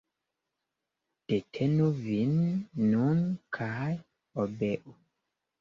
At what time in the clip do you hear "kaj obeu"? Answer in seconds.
3.59-4.99